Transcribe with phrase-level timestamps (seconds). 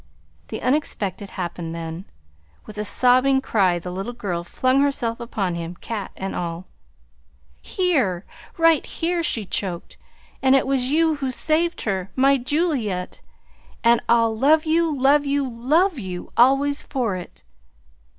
[0.47, 2.05] The unexpected happened then.
[2.65, 6.65] With a sobbing cry the little girl flung herself upon him, cat and all.
[7.61, 8.25] "Here,
[8.57, 9.97] right here," she choked.
[10.41, 13.21] "And it was you who saved her my Juliette!
[13.83, 17.43] And I'll love you, love you, love you always for it!"